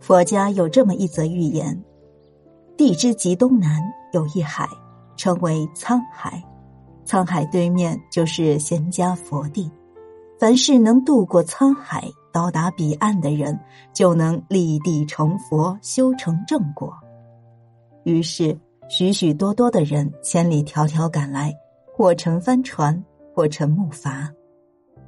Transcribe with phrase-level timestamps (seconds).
[0.00, 1.82] 佛家有这么一则寓言：
[2.76, 4.66] 地之极东南有一海，
[5.16, 6.42] 称为沧海。
[7.04, 9.70] 沧海对面就是贤家佛地。
[10.38, 13.58] 凡是能渡过沧海到达彼岸的人，
[13.92, 16.94] 就能立地成佛，修成正果。
[18.04, 18.56] 于是，
[18.88, 21.52] 许许多多的人千里迢迢赶来，
[21.92, 24.30] 或乘帆船，或乘木筏，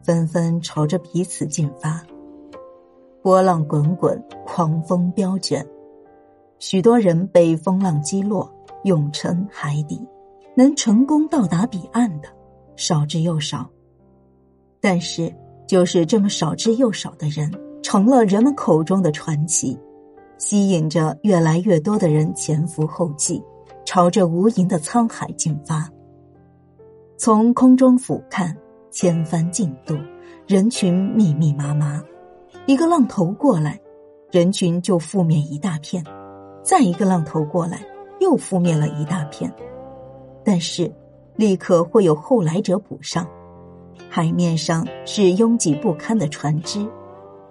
[0.03, 2.03] 纷纷朝着彼此进发。
[3.23, 5.65] 波浪滚滚，狂风飙卷，
[6.59, 8.51] 许多人被风浪击落，
[8.85, 10.01] 永沉海底。
[10.57, 12.29] 能成功到达彼岸的，
[12.77, 13.71] 少之又少。
[14.81, 15.33] 但是，
[15.67, 17.51] 就是这么少之又少的人，
[17.83, 19.79] 成了人们口中的传奇，
[20.39, 23.43] 吸引着越来越多的人前赴后继，
[23.85, 25.89] 朝着无垠的沧海进发。
[27.17, 28.55] 从空中俯瞰，
[28.91, 29.95] 千帆竞渡，
[30.49, 32.03] 人群密密麻麻。
[32.67, 33.81] 一个浪头过来，
[34.31, 36.03] 人群就覆灭一大片；
[36.63, 37.85] 再一个浪头过来，
[38.21, 39.53] 又覆灭了一大片。
[40.45, 40.93] 但是，
[41.37, 43.27] 立刻会有后来者补上。
[44.09, 46.87] 海面上是拥挤不堪的船只，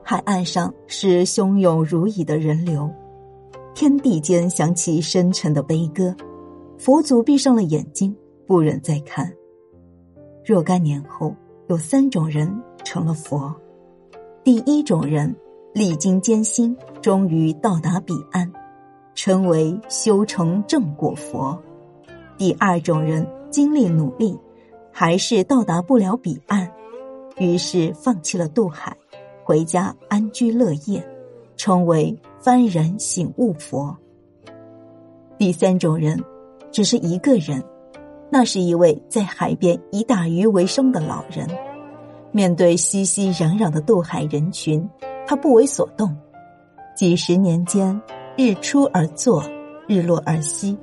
[0.04, 2.90] 海岸上是汹涌如蚁的人流，
[3.74, 6.16] 天地间响起深沉的悲歌。
[6.78, 8.16] 佛祖闭上了眼睛，
[8.48, 9.32] 不忍再看。
[10.46, 11.36] 若干年后，
[11.68, 12.50] 有三种人
[12.84, 13.54] 成了佛：
[14.44, 15.36] 第一种人
[15.74, 18.52] 历经艰辛，终于到达彼岸，
[19.16, 21.58] 称为修成正果佛；
[22.38, 24.38] 第二种人经历努力。
[24.92, 26.70] 还是到达不了彼岸，
[27.38, 28.98] 于是放弃了渡海，
[29.46, 31.02] 回家安居乐业，
[31.56, 33.96] 称为幡然醒悟佛。
[35.38, 36.22] 第三种人，
[36.70, 37.64] 只是一个人，
[38.30, 41.48] 那是一位在海边以打鱼为生的老人。
[42.32, 44.88] 面对熙熙攘攘的渡海人群，
[45.26, 46.16] 他不为所动。
[46.96, 48.00] 几十年间，
[48.38, 49.44] 日出而作，
[49.88, 50.78] 日落而息，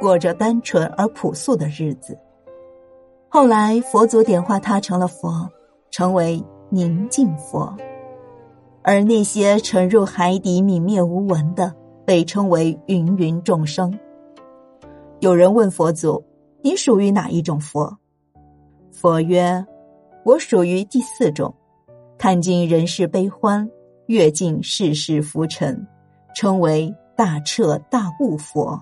[0.00, 2.18] 过着单纯而朴素的日子。
[3.28, 5.48] 后来，佛祖点化他成了佛，
[5.90, 7.74] 成为宁静佛，
[8.82, 11.72] 而那些沉入海底泯灭无闻的，
[12.04, 13.98] 被称为芸芸众生。
[15.20, 16.22] 有人问佛祖
[16.60, 17.96] ：“你属于哪一种佛？”
[18.92, 19.64] 佛曰
[20.24, 21.54] ：“我属于第四种，
[22.18, 23.68] 看尽人世悲欢，
[24.06, 25.86] 阅尽世事浮沉，
[26.34, 28.80] 称为大彻大悟佛。”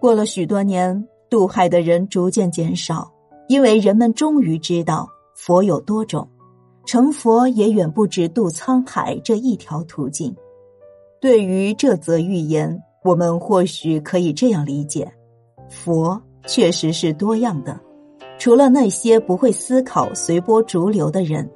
[0.00, 3.12] 过了许多年，渡海的人逐渐减少。
[3.48, 6.28] 因为人们终于知道佛有多种，
[6.84, 10.36] 成佛也远不止渡沧海这一条途径。
[11.18, 15.10] 对于这则寓言，我们或许可以这样理解：
[15.70, 17.80] 佛确实是多样的。
[18.48, 21.46] 除了那些不会思考、随波逐流的人，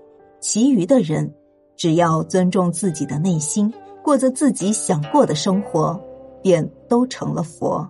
[0.41, 1.33] 其余的人
[1.75, 3.73] 只要尊重自己的内心，
[4.05, 5.99] 过着自己想过的生活，
[6.43, 7.89] 便都成了佛。